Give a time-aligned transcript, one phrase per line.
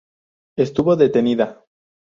[0.55, 1.63] Estuvo detenida.